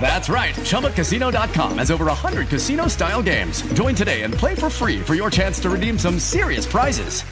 That's 0.00 0.28
right. 0.28 0.54
ChumbaCasino.com 0.54 1.78
has 1.78 1.90
over 1.90 2.06
100 2.06 2.48
casino 2.48 2.88
style 2.88 3.22
games. 3.22 3.62
Join 3.74 3.94
today 3.94 4.22
and 4.22 4.32
play 4.32 4.54
for 4.54 4.70
free 4.70 5.00
for 5.00 5.14
your 5.14 5.30
chance 5.30 5.60
to 5.60 5.70
redeem 5.70 5.98
some 5.98 6.18
serious 6.18 6.66
prizes. 6.66 7.22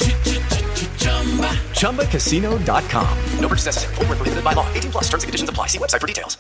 ChumbaCasino.com. 1.81 3.19
No 3.41 3.49
purchase 3.49 3.67
necessary. 3.67 3.95
Void 3.97 4.09
were 4.09 4.17
prohibited 4.17 4.45
by 4.45 4.53
law. 4.53 4.71
18 4.75 4.91
plus. 4.93 5.05
Terms 5.05 5.25
and 5.25 5.29
conditions 5.29 5.49
apply. 5.49 5.67
See 5.69 5.79
website 5.79 6.01
for 6.01 6.07
details. 6.07 6.37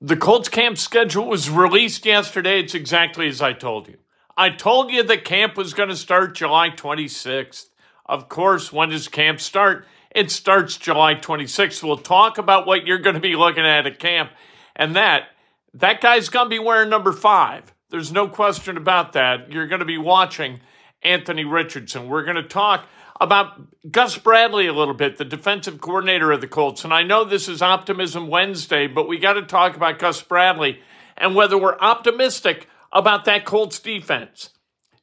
The 0.00 0.16
Colts 0.16 0.48
camp 0.48 0.78
schedule 0.78 1.26
was 1.26 1.50
released 1.50 2.06
yesterday. 2.06 2.60
It's 2.60 2.74
exactly 2.74 3.26
as 3.26 3.42
I 3.42 3.52
told 3.52 3.88
you. 3.88 3.96
I 4.36 4.50
told 4.50 4.92
you 4.92 5.02
the 5.02 5.18
camp 5.18 5.56
was 5.56 5.74
going 5.74 5.88
to 5.88 5.96
start 5.96 6.36
July 6.36 6.70
26th. 6.70 7.70
Of 8.06 8.28
course, 8.28 8.72
when 8.72 8.90
does 8.90 9.08
camp 9.08 9.40
start? 9.40 9.86
It 10.18 10.32
starts 10.32 10.76
July 10.76 11.14
26th. 11.14 11.80
We'll 11.84 11.96
talk 11.96 12.38
about 12.38 12.66
what 12.66 12.88
you're 12.88 12.98
going 12.98 13.14
to 13.14 13.20
be 13.20 13.36
looking 13.36 13.64
at 13.64 13.86
at 13.86 14.00
camp. 14.00 14.32
And 14.74 14.96
that, 14.96 15.28
that 15.74 16.00
guy's 16.00 16.28
going 16.28 16.46
to 16.46 16.50
be 16.50 16.58
wearing 16.58 16.90
number 16.90 17.12
five. 17.12 17.72
There's 17.90 18.10
no 18.10 18.26
question 18.26 18.76
about 18.76 19.12
that. 19.12 19.52
You're 19.52 19.68
going 19.68 19.78
to 19.78 19.84
be 19.84 19.96
watching 19.96 20.58
Anthony 21.04 21.44
Richardson. 21.44 22.08
We're 22.08 22.24
going 22.24 22.34
to 22.34 22.42
talk 22.42 22.88
about 23.20 23.60
Gus 23.92 24.18
Bradley 24.18 24.66
a 24.66 24.72
little 24.72 24.92
bit, 24.92 25.18
the 25.18 25.24
defensive 25.24 25.80
coordinator 25.80 26.32
of 26.32 26.40
the 26.40 26.48
Colts. 26.48 26.82
And 26.82 26.92
I 26.92 27.04
know 27.04 27.22
this 27.22 27.46
is 27.46 27.62
Optimism 27.62 28.26
Wednesday, 28.26 28.88
but 28.88 29.06
we 29.06 29.20
got 29.20 29.34
to 29.34 29.42
talk 29.42 29.76
about 29.76 30.00
Gus 30.00 30.20
Bradley 30.20 30.80
and 31.16 31.36
whether 31.36 31.56
we're 31.56 31.78
optimistic 31.78 32.66
about 32.92 33.24
that 33.26 33.44
Colts 33.44 33.78
defense. 33.78 34.50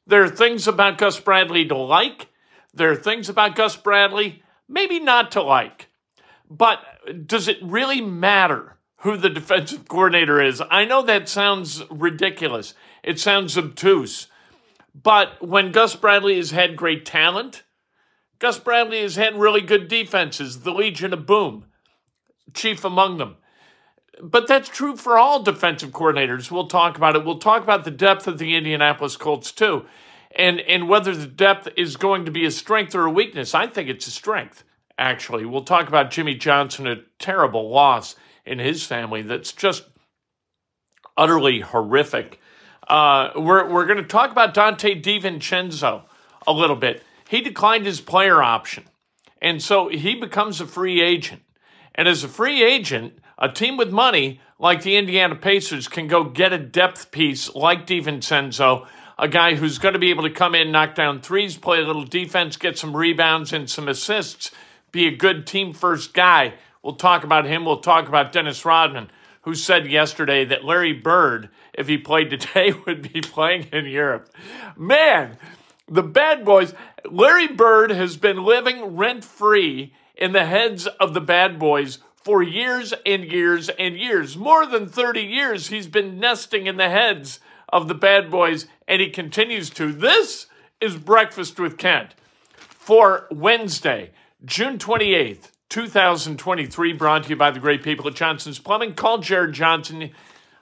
There 0.06 0.22
are 0.22 0.28
things 0.28 0.68
about 0.68 0.98
Gus 0.98 1.18
Bradley 1.18 1.64
to 1.68 1.76
like. 1.78 2.28
There 2.74 2.90
are 2.90 2.96
things 2.96 3.30
about 3.30 3.56
Gus 3.56 3.76
Bradley 3.76 4.42
maybe 4.68 5.00
not 5.00 5.30
to 5.32 5.42
like. 5.42 5.88
But 6.48 6.80
does 7.26 7.48
it 7.48 7.58
really 7.62 8.00
matter 8.00 8.76
who 8.98 9.16
the 9.16 9.30
defensive 9.30 9.88
coordinator 9.88 10.40
is? 10.40 10.62
I 10.70 10.84
know 10.84 11.02
that 11.02 11.28
sounds 11.28 11.82
ridiculous. 11.90 12.74
It 13.02 13.18
sounds 13.20 13.56
obtuse. 13.56 14.28
But 14.94 15.46
when 15.46 15.72
Gus 15.72 15.94
Bradley 15.94 16.36
has 16.36 16.52
had 16.52 16.76
great 16.76 17.04
talent, 17.04 17.64
Gus 18.38 18.58
Bradley 18.58 19.02
has 19.02 19.16
had 19.16 19.38
really 19.38 19.60
good 19.60 19.88
defenses, 19.88 20.60
the 20.60 20.72
Legion 20.72 21.12
of 21.12 21.26
Boom, 21.26 21.66
chief 22.54 22.84
among 22.84 23.18
them. 23.18 23.36
But 24.22 24.46
that's 24.46 24.68
true 24.68 24.96
for 24.96 25.18
all 25.18 25.42
defensive 25.42 25.90
coordinators. 25.90 26.50
We'll 26.50 26.68
talk 26.68 26.96
about 26.96 27.16
it. 27.16 27.24
We'll 27.24 27.38
talk 27.38 27.62
about 27.62 27.84
the 27.84 27.90
depth 27.90 28.26
of 28.26 28.38
the 28.38 28.56
Indianapolis 28.56 29.16
Colts 29.16 29.52
too. 29.52 29.84
And 30.34 30.60
and 30.60 30.88
whether 30.88 31.14
the 31.14 31.26
depth 31.26 31.68
is 31.76 31.96
going 31.96 32.24
to 32.24 32.30
be 32.30 32.44
a 32.44 32.50
strength 32.50 32.94
or 32.94 33.06
a 33.06 33.10
weakness. 33.10 33.54
I 33.54 33.66
think 33.66 33.88
it's 33.88 34.06
a 34.06 34.10
strength, 34.10 34.64
actually. 34.98 35.44
We'll 35.44 35.64
talk 35.64 35.88
about 35.88 36.10
Jimmie 36.10 36.34
Johnson, 36.34 36.86
a 36.86 36.96
terrible 37.18 37.70
loss 37.70 38.16
in 38.44 38.58
his 38.58 38.84
family 38.84 39.22
that's 39.22 39.52
just 39.52 39.84
utterly 41.16 41.60
horrific. 41.60 42.40
Uh, 42.86 43.30
we're 43.36 43.68
we're 43.68 43.86
going 43.86 43.98
to 43.98 44.04
talk 44.04 44.30
about 44.30 44.54
Donte 44.54 45.02
DiVincenzo 45.02 46.02
a 46.46 46.52
little 46.52 46.76
bit. 46.76 47.02
He 47.28 47.40
declined 47.40 47.86
his 47.86 48.00
player 48.00 48.42
option, 48.42 48.84
and 49.42 49.60
so 49.60 49.88
he 49.88 50.14
becomes 50.14 50.60
a 50.60 50.66
free 50.66 51.02
agent. 51.02 51.42
And 51.94 52.06
as 52.06 52.22
a 52.22 52.28
free 52.28 52.62
agent, 52.62 53.14
a 53.38 53.48
team 53.48 53.76
with 53.76 53.90
money 53.90 54.40
like 54.58 54.82
the 54.82 54.96
Indiana 54.96 55.34
Pacers 55.34 55.88
can 55.88 56.06
go 56.06 56.24
get 56.24 56.52
a 56.52 56.58
depth 56.58 57.10
piece 57.10 57.54
like 57.54 57.86
DiVincenzo, 57.86 58.86
a 59.18 59.28
guy 59.28 59.54
who's 59.54 59.78
going 59.78 59.94
to 59.94 59.98
be 59.98 60.10
able 60.10 60.22
to 60.22 60.30
come 60.30 60.54
in, 60.54 60.70
knock 60.70 60.94
down 60.94 61.20
threes, 61.20 61.56
play 61.56 61.78
a 61.78 61.86
little 61.86 62.04
defense, 62.04 62.56
get 62.56 62.78
some 62.78 62.96
rebounds 62.96 63.52
and 63.52 63.68
some 63.68 63.88
assists, 63.88 64.50
be 64.92 65.06
a 65.06 65.16
good 65.16 65.46
team 65.46 65.72
first 65.72 66.14
guy. 66.14 66.54
We'll 66.82 66.94
talk 66.94 67.24
about 67.24 67.46
him. 67.46 67.64
We'll 67.64 67.80
talk 67.80 68.08
about 68.08 68.32
Dennis 68.32 68.64
Rodman, 68.64 69.10
who 69.42 69.54
said 69.54 69.86
yesterday 69.86 70.44
that 70.44 70.64
Larry 70.64 70.92
Bird, 70.92 71.50
if 71.74 71.88
he 71.88 71.98
played 71.98 72.30
today, 72.30 72.72
would 72.86 73.12
be 73.12 73.20
playing 73.20 73.68
in 73.72 73.86
Europe. 73.86 74.30
Man, 74.76 75.36
the 75.88 76.02
bad 76.02 76.44
boys. 76.44 76.74
Larry 77.10 77.48
Bird 77.48 77.90
has 77.90 78.16
been 78.16 78.44
living 78.44 78.96
rent 78.96 79.24
free 79.24 79.92
in 80.16 80.32
the 80.32 80.46
heads 80.46 80.86
of 80.86 81.14
the 81.14 81.20
bad 81.20 81.58
boys 81.58 81.98
for 82.14 82.42
years 82.42 82.92
and 83.04 83.24
years 83.24 83.68
and 83.68 83.96
years. 83.96 84.36
More 84.36 84.66
than 84.66 84.88
30 84.88 85.20
years, 85.20 85.68
he's 85.68 85.86
been 85.86 86.18
nesting 86.18 86.66
in 86.66 86.76
the 86.76 86.90
heads 86.90 87.38
of 87.68 87.86
the 87.88 87.94
bad 87.94 88.30
boys, 88.30 88.66
and 88.88 89.00
he 89.00 89.10
continues 89.10 89.70
to. 89.70 89.92
This 89.92 90.46
is 90.80 90.96
Breakfast 90.96 91.60
with 91.60 91.78
Kent 91.78 92.14
for 92.56 93.28
Wednesday, 93.30 94.10
June 94.46 94.78
28th, 94.78 95.50
2023, 95.70 96.92
brought 96.92 97.24
to 97.24 97.30
you 97.30 97.34
by 97.34 97.50
the 97.50 97.58
great 97.58 97.82
people 97.82 98.06
at 98.06 98.14
Johnson's 98.14 98.60
Plumbing. 98.60 98.94
Call 98.94 99.18
Jared 99.18 99.54
Johnson. 99.54 100.12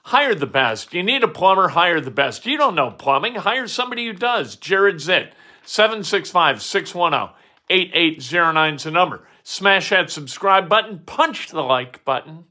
Hire 0.05 0.33
the 0.33 0.47
best. 0.47 0.91
You 0.91 1.03
need 1.03 1.23
a 1.23 1.27
plumber, 1.27 1.67
hire 1.67 2.01
the 2.01 2.09
best. 2.09 2.47
You 2.47 2.57
don't 2.57 2.73
know 2.73 2.89
plumbing, 2.89 3.35
hire 3.35 3.67
somebody 3.67 4.07
who 4.07 4.13
does. 4.13 4.55
Jared's 4.55 5.07
it. 5.07 5.33
765 5.65 6.63
610 6.63 7.35
8809 7.69 8.73
is 8.73 8.83
the 8.85 8.91
number. 8.91 9.27
Smash 9.43 9.91
that 9.91 10.09
subscribe 10.09 10.67
button, 10.67 11.03
punch 11.05 11.49
the 11.49 11.61
like 11.61 12.03
button, 12.03 12.45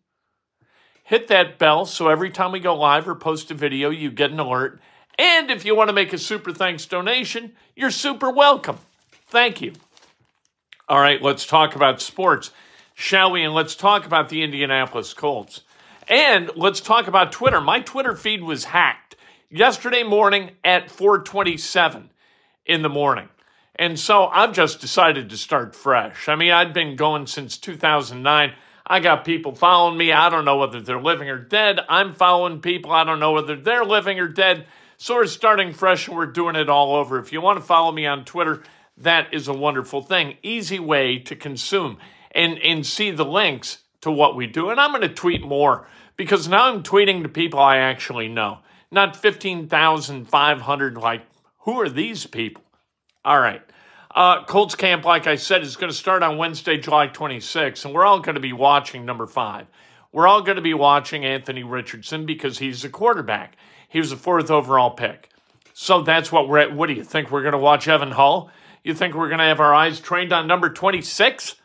hit 1.03 1.27
that 1.27 1.59
bell 1.59 1.85
so 1.85 2.09
every 2.09 2.31
time 2.31 2.53
we 2.53 2.61
go 2.61 2.77
live 2.77 3.09
or 3.09 3.17
post 3.17 3.51
a 3.51 3.55
video, 3.55 3.91
you 3.91 4.13
get 4.13 4.31
an 4.31 4.39
alert. 4.39 4.81
And 5.19 5.51
if 5.51 5.65
you 5.65 5.75
want 5.75 5.89
to 5.89 5.95
make 5.95 6.13
a 6.13 6.19
super 6.19 6.53
thanks 6.53 6.87
donation, 6.87 7.55
you're 7.75 7.91
super 7.91 8.31
welcome. 8.31 8.79
Thank 9.27 9.61
you. 9.61 9.73
All 10.87 11.01
right, 11.01 11.23
let's 11.23 11.47
talk 11.47 11.77
about 11.77 12.03
sports, 12.03 12.51
shall 12.93 13.31
we? 13.31 13.43
And 13.43 13.55
let's 13.55 13.75
talk 13.75 14.05
about 14.05 14.29
the 14.29 14.43
Indianapolis 14.43 15.15
Colts. 15.15 15.63
And 16.09 16.51
let's 16.57 16.83
talk 16.83 17.07
about 17.07 17.33
Twitter. 17.33 17.59
My 17.59 17.81
Twitter 17.81 18.15
feed 18.15 18.43
was 18.43 18.65
hacked 18.65 19.17
yesterday 19.49 20.03
morning 20.03 20.51
at 20.63 20.91
427 20.91 22.11
in 22.67 22.83
the 22.83 22.91
morning. 22.91 23.31
And 23.77 23.99
so 23.99 24.27
I've 24.27 24.53
just 24.53 24.83
decided 24.83 25.31
to 25.31 25.39
start 25.39 25.75
fresh. 25.75 26.29
I 26.29 26.37
mean, 26.37 26.51
I'd 26.51 26.75
been 26.75 26.97
going 26.97 27.29
since 27.29 27.57
2009. 27.57 28.53
I 28.87 29.01
got 29.01 29.25
people 29.25 29.55
following 29.55 29.97
me. 29.97 30.13
I 30.13 30.29
don't 30.29 30.45
know 30.45 30.59
whether 30.59 30.83
they're 30.83 31.01
living 31.01 31.31
or 31.31 31.39
dead. 31.39 31.81
I'm 31.89 32.13
following 32.13 32.61
people. 32.61 32.93
I 32.93 33.05
don't 33.05 33.21
know 33.21 33.33
whether 33.33 33.57
they're 33.57 33.87
living 33.87 34.21
or 34.21 34.29
dead. 34.29 34.67
So 34.99 35.15
we're 35.15 35.27
starting 35.29 35.73
fresh 35.73 36.09
and 36.09 36.17
we're 36.17 36.27
doing 36.27 36.57
it 36.57 36.69
all 36.69 36.95
over. 36.95 37.19
If 37.19 37.33
you 37.33 37.41
want 37.41 37.59
to 37.59 37.65
follow 37.65 37.91
me 37.91 38.05
on 38.05 38.27
Twitter, 38.27 38.63
that 38.97 39.33
is 39.33 39.49
a 39.49 39.53
wonderful 39.53 40.03
thing. 40.03 40.37
Easy 40.43 40.79
way 40.79 41.19
to 41.19 41.35
consume 41.37 41.99
and, 42.33 42.59
and 42.59 42.87
see 42.87 43.11
the 43.11 43.25
links 43.25 43.79
to 44.03 44.11
what 44.11 44.37
we 44.37 44.47
do. 44.47 44.71
And 44.71 44.81
I'm 44.81 44.91
going 44.91 45.03
to 45.03 45.09
tweet 45.09 45.43
more 45.43 45.87
because 46.17 46.49
now 46.49 46.73
I'm 46.73 46.83
tweeting 46.83 47.23
to 47.23 47.29
people 47.29 47.59
I 47.59 47.79
actually 47.79 48.29
know, 48.29 48.59
not 48.91 49.17
15,500 49.17 50.97
like, 50.97 51.23
who 51.61 51.81
are 51.81 51.89
these 51.89 52.27
people? 52.27 52.63
All 53.25 53.41
right. 53.41 53.63
Uh, 54.15 54.45
Colts 54.45 54.77
camp, 54.77 55.05
like 55.05 55.27
I 55.27 55.35
said, 55.35 55.63
is 55.63 55.77
going 55.77 55.91
to 55.91 55.97
start 55.97 56.23
on 56.23 56.37
Wednesday, 56.37 56.77
July 56.77 57.09
26th, 57.09 57.85
and 57.85 57.93
we're 57.93 58.05
all 58.05 58.21
going 58.21 58.37
to 58.37 58.41
be 58.41 58.53
watching 58.53 59.05
number 59.05 59.27
five. 59.27 59.67
We're 60.13 60.29
all 60.29 60.43
going 60.43 60.57
to 60.57 60.63
be 60.63 60.75
watching 60.75 61.25
Anthony 61.25 61.65
Richardson 61.65 62.25
because 62.25 62.59
he's 62.59 62.85
a 62.85 62.89
quarterback. 62.89 63.57
He 63.89 63.99
was 63.99 64.13
a 64.13 64.17
fourth 64.17 64.51
overall 64.53 64.93
pick. 64.93 65.31
So 65.73 66.03
that's 66.03 66.31
what 66.31 66.49
we're 66.49 66.59
at. 66.59 66.73
What 66.73 66.87
do 66.87 66.93
you 66.93 67.03
think? 67.03 67.33
We're 67.33 67.43
going 67.43 67.53
to 67.53 67.59
watch 67.59 67.89
Evan 67.89 68.13
Hull? 68.13 68.53
You 68.85 68.95
think 68.95 69.15
we're 69.15 69.29
going 69.29 69.39
to 69.39 69.47
have 69.47 69.61
our 69.61 69.75
eyes 69.75 69.99
trained 69.99 70.33
on 70.33 70.47
number 70.47 70.69
26? 70.69 71.57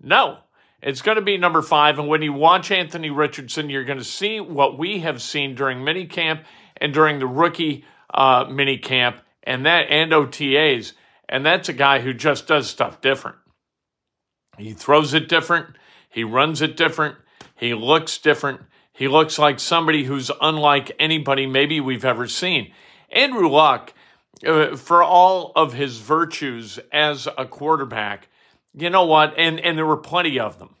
No. 0.00 0.38
It's 0.82 1.02
going 1.02 1.16
to 1.16 1.22
be 1.22 1.36
number 1.36 1.62
five. 1.62 1.98
And 1.98 2.08
when 2.08 2.22
you 2.22 2.32
watch 2.32 2.70
Anthony 2.70 3.10
Richardson, 3.10 3.70
you're 3.70 3.84
going 3.84 3.98
to 3.98 4.04
see 4.04 4.40
what 4.40 4.78
we 4.78 5.00
have 5.00 5.22
seen 5.22 5.54
during 5.54 5.78
minicamp 5.78 6.42
and 6.78 6.92
during 6.92 7.18
the 7.18 7.26
rookie 7.26 7.84
uh, 8.12 8.46
minicamp 8.46 9.16
and 9.42 9.66
that 9.66 9.86
and 9.90 10.12
OTAs. 10.12 10.92
And 11.28 11.44
that's 11.44 11.68
a 11.68 11.74
guy 11.74 12.00
who 12.00 12.14
just 12.14 12.46
does 12.46 12.68
stuff 12.68 13.00
different. 13.00 13.36
He 14.56 14.72
throws 14.72 15.14
it 15.14 15.28
different. 15.28 15.76
He 16.08 16.24
runs 16.24 16.62
it 16.62 16.76
different. 16.76 17.16
He 17.56 17.74
looks 17.74 18.18
different. 18.18 18.60
He 18.92 19.08
looks 19.08 19.38
like 19.38 19.58
somebody 19.60 20.04
who's 20.04 20.30
unlike 20.40 20.92
anybody 20.98 21.46
maybe 21.46 21.80
we've 21.80 22.04
ever 22.04 22.28
seen. 22.28 22.72
Andrew 23.10 23.48
Luck, 23.48 23.92
Uh, 24.46 24.76
for 24.76 25.02
all 25.02 25.52
of 25.54 25.74
his 25.74 25.98
virtues 25.98 26.78
as 26.92 27.28
a 27.38 27.46
quarterback, 27.46 28.28
you 28.74 28.90
know 28.90 29.04
what? 29.04 29.34
And 29.38 29.60
and 29.60 29.78
there 29.78 29.86
were 29.86 29.96
plenty 29.96 30.38
of 30.38 30.58
them. 30.58 30.76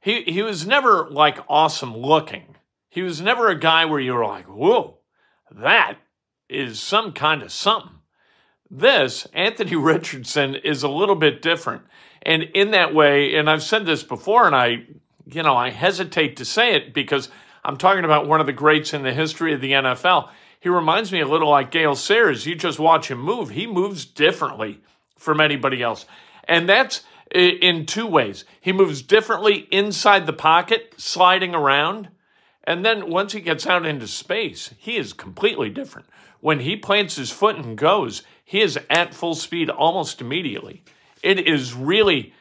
He 0.00 0.22
he 0.22 0.42
was 0.42 0.66
never 0.66 1.08
like 1.10 1.38
awesome 1.48 1.96
looking. 1.96 2.56
He 2.88 3.02
was 3.02 3.20
never 3.20 3.48
a 3.48 3.58
guy 3.58 3.84
where 3.86 4.00
you 4.00 4.14
were 4.14 4.26
like, 4.26 4.46
whoa, 4.46 4.98
that 5.50 5.98
is 6.48 6.80
some 6.80 7.12
kind 7.12 7.42
of 7.42 7.50
something. 7.50 7.98
This, 8.70 9.26
Anthony 9.32 9.76
Richardson, 9.76 10.54
is 10.54 10.82
a 10.82 10.88
little 10.88 11.16
bit 11.16 11.42
different. 11.42 11.82
And 12.22 12.44
in 12.54 12.70
that 12.70 12.94
way, 12.94 13.34
and 13.34 13.50
I've 13.50 13.62
said 13.62 13.86
this 13.86 14.02
before, 14.02 14.46
and 14.46 14.56
I, 14.56 14.84
you 15.26 15.42
know, 15.42 15.56
I 15.56 15.70
hesitate 15.70 16.36
to 16.36 16.44
say 16.44 16.74
it 16.74 16.94
because 16.94 17.28
I'm 17.64 17.76
talking 17.76 18.04
about 18.04 18.28
one 18.28 18.40
of 18.40 18.46
the 18.46 18.52
greats 18.52 18.94
in 18.94 19.02
the 19.02 19.12
history 19.12 19.52
of 19.52 19.60
the 19.60 19.72
NFL. 19.72 20.30
He 20.64 20.70
reminds 20.70 21.12
me 21.12 21.20
a 21.20 21.28
little 21.28 21.50
like 21.50 21.70
Gale 21.70 21.94
Sayers. 21.94 22.46
You 22.46 22.54
just 22.54 22.78
watch 22.78 23.10
him 23.10 23.20
move, 23.20 23.50
he 23.50 23.66
moves 23.66 24.06
differently 24.06 24.80
from 25.14 25.38
anybody 25.38 25.82
else. 25.82 26.06
And 26.44 26.66
that's 26.66 27.02
in 27.34 27.84
two 27.84 28.06
ways. 28.06 28.46
He 28.62 28.72
moves 28.72 29.02
differently 29.02 29.68
inside 29.70 30.24
the 30.24 30.32
pocket, 30.32 30.94
sliding 30.96 31.54
around. 31.54 32.08
And 32.66 32.82
then 32.82 33.10
once 33.10 33.34
he 33.34 33.42
gets 33.42 33.66
out 33.66 33.84
into 33.84 34.08
space, 34.08 34.72
he 34.78 34.96
is 34.96 35.12
completely 35.12 35.68
different. 35.68 36.08
When 36.40 36.60
he 36.60 36.76
plants 36.76 37.16
his 37.16 37.30
foot 37.30 37.56
and 37.56 37.76
goes, 37.76 38.22
he 38.42 38.62
is 38.62 38.78
at 38.88 39.12
full 39.12 39.34
speed 39.34 39.68
almost 39.68 40.22
immediately. 40.22 40.82
It 41.22 41.46
is 41.46 41.74
really 41.74 42.32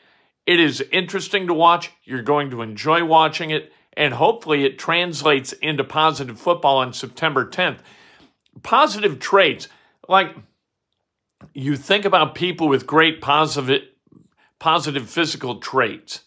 it 0.48 0.62
is 0.62 0.80
interesting 0.94 1.48
to 1.48 1.54
watch. 1.54 1.92
You're 2.06 2.22
going 2.22 2.52
to 2.52 2.62
enjoy 2.62 3.04
watching 3.04 3.50
it 3.50 3.74
and 3.98 4.14
hopefully 4.14 4.64
it 4.64 4.80
translates 4.80 5.52
into 5.52 5.84
positive 5.84 6.40
football 6.40 6.78
on 6.78 6.94
September 6.94 7.46
10th. 7.46 7.80
Positive 8.62 9.20
traits 9.20 9.68
like 10.08 10.36
you 11.54 11.76
think 11.76 12.06
about 12.06 12.36
people 12.36 12.68
with 12.68 12.88
great 12.88 13.22
positive 13.22 13.84
positive 14.60 15.10
physical 15.10 15.60
traits. 15.60 16.24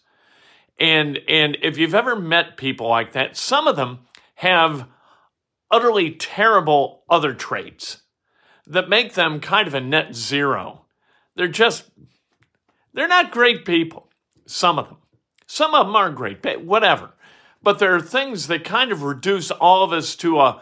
And 0.79 1.19
and 1.27 1.57
if 1.61 1.77
you've 1.77 1.95
ever 1.95 2.15
met 2.15 2.57
people 2.57 2.87
like 2.87 3.13
that, 3.13 3.35
some 3.37 3.67
of 3.67 3.75
them 3.75 3.99
have 4.35 4.87
utterly 5.71 6.11
terrible 6.11 7.03
other 7.09 7.33
traits 7.33 8.01
that 8.65 8.89
make 8.89 9.13
them 9.13 9.39
kind 9.39 9.67
of 9.67 9.73
a 9.73 9.81
net 9.81 10.13
zero. 10.13 10.85
They're 11.35 11.47
just, 11.47 11.89
they're 12.93 13.07
not 13.07 13.31
great 13.31 13.65
people, 13.65 14.09
some 14.45 14.77
of 14.77 14.87
them. 14.87 14.97
Some 15.45 15.73
of 15.73 15.87
them 15.87 15.95
are 15.95 16.09
great, 16.09 16.43
whatever. 16.63 17.11
But 17.63 17.79
there 17.79 17.95
are 17.95 18.01
things 18.01 18.47
that 18.47 18.63
kind 18.63 18.91
of 18.91 19.03
reduce 19.03 19.51
all 19.51 19.83
of 19.83 19.93
us 19.93 20.15
to 20.17 20.39
a, 20.39 20.61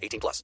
18 0.01 0.19
plus. 0.19 0.43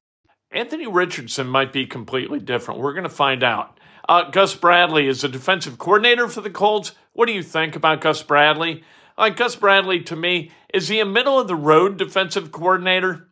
Anthony 0.52 0.88
Richardson 0.88 1.48
might 1.48 1.74
be 1.74 1.86
completely 1.86 2.40
different. 2.40 2.80
We're 2.80 2.94
going 2.94 3.04
to 3.04 3.10
find 3.10 3.44
out. 3.44 3.80
Uh, 4.08 4.30
Gus 4.30 4.56
Bradley 4.56 5.08
is 5.08 5.24
a 5.24 5.28
defensive 5.28 5.78
coordinator 5.78 6.28
for 6.28 6.42
the 6.42 6.50
Colts. 6.50 6.94
What 7.14 7.26
do 7.26 7.34
you 7.34 7.44
think 7.44 7.76
about 7.76 8.02
Gus 8.02 8.24
Bradley? 8.24 8.84
Like 9.18 9.36
Gus 9.36 9.56
Bradley, 9.56 10.02
to 10.04 10.16
me, 10.16 10.52
is 10.74 10.88
he 10.88 11.00
a 11.00 11.06
middle 11.06 11.40
of 11.40 11.48
the 11.48 11.56
road 11.56 11.98
defensive 11.98 12.52
coordinator? 12.52 13.28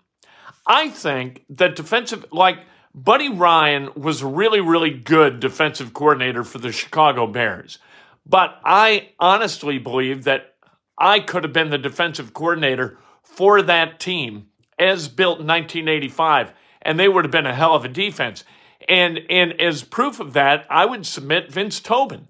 I 0.67 0.89
think 0.89 1.45
that 1.49 1.75
defensive, 1.75 2.25
like– 2.31 2.59
Buddy 2.95 3.27
Ryan 3.27 3.89
was 3.97 4.21
a 4.21 4.27
really, 4.27 4.61
really 4.61 4.89
good 4.89 5.41
defensive 5.41 5.93
coordinator 5.93 6.45
for 6.45 6.59
the 6.59 6.71
Chicago 6.71 7.27
Bears. 7.27 7.77
But 8.25 8.57
I 8.63 9.09
honestly 9.19 9.79
believe 9.79 10.23
that 10.23 10.55
I 10.97 11.19
could 11.19 11.43
have 11.43 11.51
been 11.51 11.71
the 11.71 11.77
defensive 11.77 12.33
coordinator 12.33 12.97
for 13.21 13.61
that 13.61 13.99
team 13.99 14.47
as 14.77 15.07
built 15.07 15.39
in 15.39 15.47
1985, 15.47 16.53
and 16.81 16.99
they 16.99 17.07
would 17.07 17.25
have 17.25 17.31
been 17.31 17.45
a 17.45 17.55
hell 17.55 17.75
of 17.75 17.85
a 17.85 17.89
defense. 17.89 18.43
And, 18.87 19.19
and 19.29 19.59
as 19.59 19.83
proof 19.83 20.19
of 20.19 20.33
that, 20.33 20.65
I 20.69 20.85
would 20.85 21.05
submit 21.05 21.51
Vince 21.51 21.79
Tobin, 21.79 22.27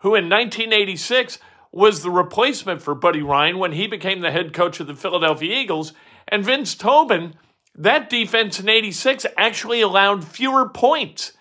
who 0.00 0.14
in 0.14 0.28
1986 0.28 1.38
was 1.70 2.02
the 2.02 2.10
replacement 2.10 2.80
for 2.80 2.94
Buddy 2.94 3.22
Ryan 3.22 3.58
when 3.58 3.72
he 3.72 3.86
became 3.86 4.20
the 4.20 4.30
head 4.30 4.52
coach 4.52 4.80
of 4.80 4.86
the 4.86 4.94
Philadelphia 4.94 5.54
Eagles. 5.54 5.92
And 6.28 6.44
Vince 6.44 6.74
Tobin 6.74 7.34
that 7.78 8.10
defense 8.10 8.58
in 8.58 8.68
86 8.68 9.24
actually 9.36 9.80
allowed 9.80 10.24
fewer 10.24 10.68
points 10.68 11.32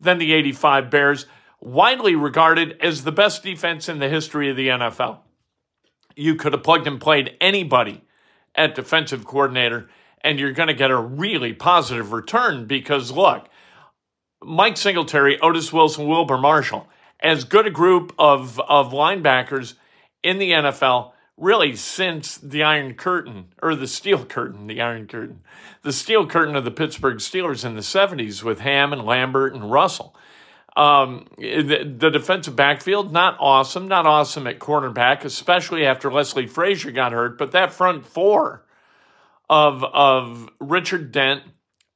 than 0.00 0.16
the 0.16 0.32
85 0.32 0.90
Bears, 0.90 1.26
widely 1.60 2.16
regarded 2.16 2.80
as 2.80 3.04
the 3.04 3.12
best 3.12 3.42
defense 3.42 3.90
in 3.90 3.98
the 3.98 4.08
history 4.08 4.48
of 4.48 4.56
the 4.56 4.68
NFL. 4.68 5.18
You 6.16 6.34
could 6.34 6.54
have 6.54 6.62
plugged 6.62 6.86
and 6.86 7.00
played 7.00 7.36
anybody 7.42 8.02
at 8.54 8.74
defensive 8.74 9.26
coordinator, 9.26 9.90
and 10.22 10.38
you're 10.38 10.52
going 10.52 10.68
to 10.68 10.74
get 10.74 10.90
a 10.90 10.98
really 10.98 11.52
positive 11.52 12.12
return 12.12 12.66
because, 12.66 13.10
look, 13.10 13.48
Mike 14.42 14.76
Singletary, 14.76 15.38
Otis 15.40 15.72
Wilson, 15.72 16.06
Wilber 16.06 16.38
Marshall, 16.38 16.88
as 17.20 17.44
good 17.44 17.66
a 17.66 17.70
group 17.70 18.14
of, 18.18 18.60
of 18.60 18.92
linebackers 18.92 19.74
in 20.22 20.38
the 20.38 20.50
NFL 20.50 21.12
really 21.36 21.74
since 21.74 22.36
the 22.38 22.62
Iron 22.62 22.94
Curtain, 22.94 23.46
or 23.62 23.74
the 23.74 23.86
Steel 23.86 24.24
Curtain, 24.24 24.66
the 24.66 24.80
Iron 24.80 25.06
Curtain, 25.06 25.42
the 25.82 25.92
Steel 25.92 26.26
Curtain 26.26 26.56
of 26.56 26.64
the 26.64 26.70
Pittsburgh 26.70 27.16
Steelers 27.16 27.64
in 27.64 27.74
the 27.74 27.80
70s 27.80 28.42
with 28.42 28.60
Ham 28.60 28.92
and 28.92 29.04
Lambert 29.04 29.54
and 29.54 29.70
Russell. 29.70 30.14
Um, 30.76 31.26
the, 31.36 31.94
the, 31.98 32.10
defensive 32.10 32.56
backfield, 32.56 33.12
not 33.12 33.36
awesome, 33.38 33.88
not 33.88 34.06
awesome 34.06 34.46
at 34.46 34.58
cornerback, 34.58 35.22
especially 35.22 35.84
after 35.84 36.10
Leslie 36.10 36.46
Frazier 36.46 36.92
got 36.92 37.12
hurt, 37.12 37.36
but 37.36 37.52
that 37.52 37.74
front 37.74 38.06
four 38.06 38.64
of, 39.48 39.84
of 39.84 40.48
Richard 40.60 41.12
Dent, 41.12 41.42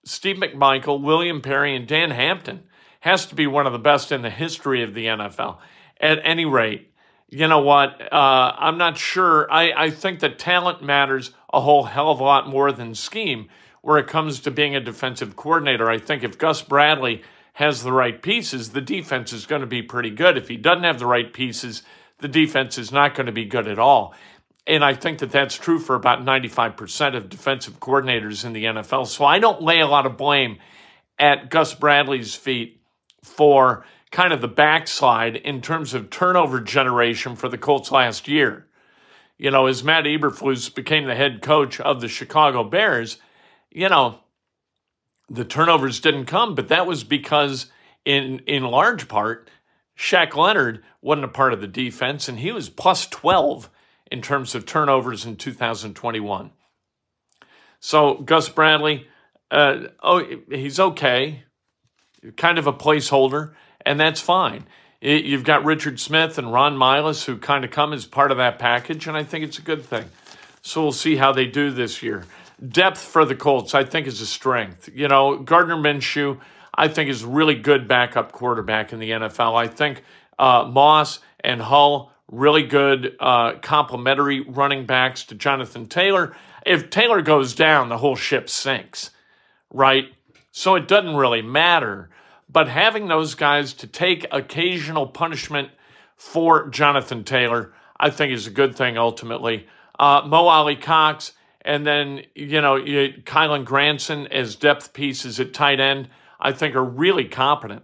Steve 0.04 0.36
McMichael, 0.36 1.00
William 1.00 1.40
Perry, 1.40 1.74
and 1.74 1.86
Dan 1.86 2.10
Hampton 2.10 2.64
has 3.00 3.26
to 3.26 3.34
be 3.34 3.46
one 3.46 3.66
of 3.66 3.72
the 3.72 3.78
best 3.78 4.12
in 4.12 4.22
the 4.22 4.30
history 4.30 4.82
of 4.82 4.94
the 4.94 5.06
NFL. 5.06 5.58
At 6.00 6.18
any 6.24 6.44
rate, 6.44 6.92
you 7.28 7.48
know 7.48 7.60
what? 7.60 8.00
Uh, 8.12 8.52
I'm 8.56 8.78
not 8.78 8.96
sure. 8.96 9.50
I, 9.50 9.72
I 9.72 9.90
think 9.90 10.20
that 10.20 10.38
talent 10.38 10.82
matters 10.82 11.32
a 11.52 11.60
whole 11.60 11.84
hell 11.84 12.10
of 12.10 12.20
a 12.20 12.24
lot 12.24 12.48
more 12.48 12.70
than 12.72 12.94
scheme 12.94 13.48
where 13.82 13.98
it 13.98 14.06
comes 14.06 14.40
to 14.40 14.50
being 14.50 14.74
a 14.74 14.80
defensive 14.80 15.36
coordinator. 15.36 15.88
I 15.88 15.98
think 15.98 16.24
if 16.24 16.38
Gus 16.38 16.62
Bradley 16.62 17.22
has 17.54 17.82
the 17.82 17.92
right 17.92 18.20
pieces, 18.20 18.70
the 18.70 18.80
defense 18.80 19.32
is 19.32 19.46
going 19.46 19.60
to 19.60 19.66
be 19.66 19.82
pretty 19.82 20.10
good. 20.10 20.36
If 20.36 20.48
he 20.48 20.56
doesn't 20.56 20.84
have 20.84 20.98
the 20.98 21.06
right 21.06 21.32
pieces, 21.32 21.82
the 22.18 22.28
defense 22.28 22.78
is 22.78 22.92
not 22.92 23.14
going 23.14 23.26
to 23.26 23.32
be 23.32 23.44
good 23.44 23.68
at 23.68 23.78
all. 23.78 24.14
And 24.66 24.84
I 24.84 24.94
think 24.94 25.20
that 25.20 25.30
that's 25.30 25.54
true 25.54 25.78
for 25.78 25.94
about 25.94 26.24
95% 26.24 27.16
of 27.16 27.28
defensive 27.28 27.78
coordinators 27.78 28.44
in 28.44 28.52
the 28.52 28.64
NFL. 28.64 29.06
So 29.06 29.24
I 29.24 29.38
don't 29.38 29.62
lay 29.62 29.80
a 29.80 29.86
lot 29.86 30.06
of 30.06 30.16
blame 30.16 30.58
at 31.18 31.50
Gus 31.50 31.74
Bradley's 31.74 32.34
feet 32.34 32.80
for 33.22 33.84
kind 34.10 34.32
of 34.32 34.40
the 34.40 34.48
backslide 34.48 35.36
in 35.36 35.60
terms 35.60 35.94
of 35.94 36.10
turnover 36.10 36.60
generation 36.60 37.36
for 37.36 37.48
the 37.48 37.58
Colts 37.58 37.90
last 37.90 38.28
year. 38.28 38.66
You 39.38 39.50
know, 39.50 39.66
as 39.66 39.84
Matt 39.84 40.04
Eberflus 40.04 40.74
became 40.74 41.06
the 41.06 41.14
head 41.14 41.42
coach 41.42 41.80
of 41.80 42.00
the 42.00 42.08
Chicago 42.08 42.64
Bears, 42.64 43.18
you 43.70 43.88
know, 43.88 44.20
the 45.28 45.44
turnovers 45.44 46.00
didn't 46.00 46.26
come, 46.26 46.54
but 46.54 46.68
that 46.68 46.86
was 46.86 47.04
because 47.04 47.66
in 48.04 48.38
in 48.46 48.62
large 48.62 49.08
part, 49.08 49.50
Shaq 49.98 50.34
Leonard 50.34 50.82
wasn't 51.02 51.24
a 51.24 51.28
part 51.28 51.52
of 51.52 51.60
the 51.60 51.66
defense, 51.66 52.28
and 52.28 52.38
he 52.38 52.52
was 52.52 52.68
plus 52.68 53.06
12 53.06 53.68
in 54.10 54.22
terms 54.22 54.54
of 54.54 54.66
turnovers 54.66 55.24
in 55.24 55.36
2021. 55.36 56.50
So 57.80 58.14
Gus 58.14 58.48
Bradley, 58.48 59.06
uh, 59.50 59.88
oh, 60.02 60.24
he's 60.50 60.80
okay, 60.80 61.44
kind 62.36 62.58
of 62.58 62.66
a 62.66 62.72
placeholder, 62.72 63.54
and 63.84 64.00
that's 64.00 64.20
fine. 64.20 64.66
You've 65.00 65.44
got 65.44 65.64
Richard 65.64 66.00
Smith 66.00 66.38
and 66.38 66.52
Ron 66.52 66.76
Milus 66.76 67.24
who 67.24 67.36
kind 67.36 67.64
of 67.64 67.70
come 67.70 67.92
as 67.92 68.06
part 68.06 68.30
of 68.30 68.38
that 68.38 68.58
package, 68.58 69.06
and 69.06 69.16
I 69.16 69.24
think 69.24 69.44
it's 69.44 69.58
a 69.58 69.62
good 69.62 69.84
thing. 69.84 70.06
So 70.62 70.82
we'll 70.82 70.92
see 70.92 71.16
how 71.16 71.32
they 71.32 71.46
do 71.46 71.70
this 71.70 72.02
year. 72.02 72.24
Depth 72.66 72.98
for 72.98 73.24
the 73.24 73.36
Colts, 73.36 73.74
I 73.74 73.84
think, 73.84 74.06
is 74.06 74.20
a 74.20 74.26
strength. 74.26 74.88
You 74.92 75.06
know, 75.08 75.36
Gardner 75.36 75.76
Minshew, 75.76 76.40
I 76.74 76.88
think, 76.88 77.10
is 77.10 77.24
really 77.24 77.54
good 77.54 77.86
backup 77.86 78.32
quarterback 78.32 78.92
in 78.92 78.98
the 78.98 79.10
NFL. 79.10 79.54
I 79.54 79.68
think 79.68 80.02
uh, 80.38 80.68
Moss 80.68 81.20
and 81.40 81.60
Hull 81.60 82.12
really 82.30 82.64
good 82.64 83.16
uh, 83.20 83.54
complementary 83.60 84.40
running 84.40 84.86
backs 84.86 85.24
to 85.24 85.34
Jonathan 85.34 85.86
Taylor. 85.86 86.36
If 86.64 86.90
Taylor 86.90 87.22
goes 87.22 87.54
down, 87.54 87.88
the 87.88 87.98
whole 87.98 88.16
ship 88.16 88.50
sinks, 88.50 89.10
right? 89.70 90.06
So 90.50 90.74
it 90.74 90.88
doesn't 90.88 91.16
really 91.16 91.42
matter. 91.42 92.10
But 92.48 92.68
having 92.68 93.08
those 93.08 93.34
guys 93.34 93.72
to 93.74 93.86
take 93.86 94.26
occasional 94.32 95.06
punishment 95.06 95.70
for 96.16 96.68
Jonathan 96.68 97.24
Taylor, 97.24 97.72
I 97.98 98.10
think 98.10 98.32
is 98.32 98.46
a 98.46 98.50
good 98.50 98.74
thing 98.74 98.96
ultimately. 98.98 99.66
Uh, 99.98 100.22
Mo 100.26 100.46
Alie-Cox, 100.46 101.32
and 101.62 101.86
then, 101.86 102.22
you 102.34 102.60
know, 102.60 102.76
you, 102.76 103.22
Kylen 103.24 103.64
Granson 103.64 104.26
as 104.28 104.56
depth 104.56 104.92
pieces 104.92 105.40
at 105.40 105.52
tight 105.52 105.80
end, 105.80 106.08
I 106.38 106.52
think 106.52 106.76
are 106.76 106.84
really 106.84 107.24
competent. 107.24 107.82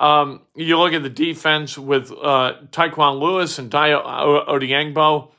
Um, 0.00 0.40
you 0.54 0.78
look 0.78 0.94
at 0.94 1.02
the 1.02 1.10
defense 1.10 1.76
with 1.76 2.10
uh, 2.10 2.54
Tyquan 2.72 3.20
Lewis 3.20 3.58
and 3.58 3.70
Dayo 3.70 4.02
Odeyingbo. 4.48 5.30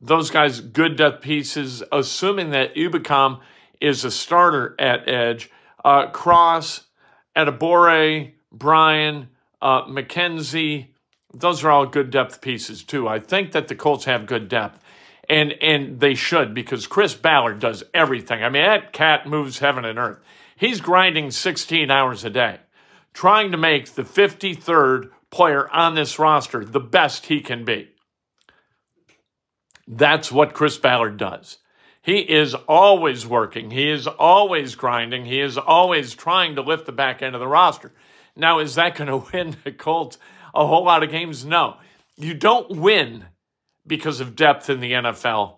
Those 0.00 0.30
guys, 0.30 0.60
good 0.60 0.96
depth 0.96 1.22
pieces, 1.22 1.82
assuming 1.90 2.50
that 2.50 2.74
Ebukam 2.76 3.40
is 3.80 4.04
a 4.04 4.10
starter 4.10 4.76
at 4.78 5.08
edge. 5.08 5.50
Uh, 5.84 6.06
Cross, 6.06 6.84
Adebawore, 7.36 8.32
Brian, 8.52 9.28
uh, 9.60 9.82
McKenzie, 9.86 10.86
those 11.34 11.64
are 11.64 11.70
all 11.70 11.86
good 11.86 12.10
depth 12.10 12.40
pieces 12.40 12.84
too. 12.84 13.08
I 13.08 13.18
think 13.18 13.52
that 13.52 13.68
the 13.68 13.74
Colts 13.74 14.04
have 14.04 14.26
good 14.26 14.48
depth, 14.48 14.82
and 15.28 15.52
and 15.60 16.00
they 16.00 16.14
should 16.14 16.54
because 16.54 16.86
Chris 16.86 17.14
Ballard 17.14 17.58
does 17.60 17.82
everything. 17.92 18.42
I 18.42 18.48
mean, 18.48 18.62
that 18.62 18.92
cat 18.92 19.26
moves 19.26 19.58
heaven 19.58 19.84
and 19.84 19.98
earth. 19.98 20.18
He's 20.56 20.80
grinding 20.80 21.30
16 21.30 21.90
hours 21.90 22.24
a 22.24 22.30
day 22.30 22.58
trying 23.12 23.50
to 23.52 23.56
make 23.56 23.90
the 23.94 24.02
53rd 24.02 25.10
player 25.30 25.68
on 25.70 25.94
this 25.94 26.18
roster 26.18 26.64
the 26.64 26.80
best 26.80 27.26
he 27.26 27.40
can 27.40 27.64
be. 27.64 27.88
That's 29.86 30.30
what 30.30 30.54
Chris 30.54 30.78
Ballard 30.78 31.16
does. 31.16 31.58
He 32.02 32.18
is 32.20 32.54
always 32.54 33.26
working. 33.26 33.70
He 33.70 33.90
is 33.90 34.06
always 34.06 34.74
grinding. 34.74 35.26
He 35.26 35.40
is 35.40 35.58
always 35.58 36.14
trying 36.14 36.54
to 36.54 36.62
lift 36.62 36.86
the 36.86 36.92
back 36.92 37.22
end 37.22 37.34
of 37.34 37.40
the 37.40 37.46
roster. 37.46 37.92
Now, 38.36 38.58
is 38.58 38.76
that 38.76 38.94
going 38.94 39.08
to 39.22 39.30
win 39.32 39.56
the 39.64 39.72
Colts 39.72 40.18
a 40.54 40.66
whole 40.66 40.84
lot 40.84 41.02
of 41.02 41.10
games? 41.10 41.44
No. 41.44 41.76
You 42.16 42.34
don't 42.34 42.76
win 42.76 43.26
because 43.86 44.20
of 44.20 44.36
depth 44.36 44.70
in 44.70 44.80
the 44.80 44.92
NFL. 44.92 45.56